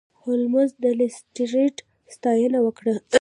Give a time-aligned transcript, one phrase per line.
[0.21, 1.75] هولمز د لیسټرډ
[2.15, 2.95] ستاینه وکړه.